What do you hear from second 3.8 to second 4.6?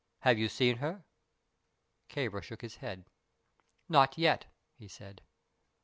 "Not yet,"